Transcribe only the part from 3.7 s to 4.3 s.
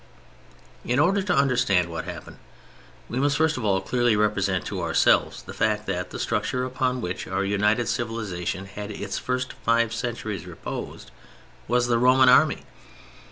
clearly